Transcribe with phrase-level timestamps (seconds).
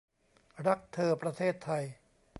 [0.67, 1.83] รักเธอประเทศไทย